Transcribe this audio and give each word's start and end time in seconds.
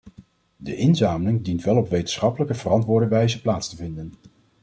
De 0.57 0.75
inzameling 0.75 1.43
dient 1.43 1.63
wel 1.63 1.77
op 1.77 1.89
wetenschappelijk 1.89 2.55
verantwoorde 2.55 3.07
wijze 3.07 3.41
plaats 3.41 3.69
te 3.69 3.75
vinden. 3.75 4.13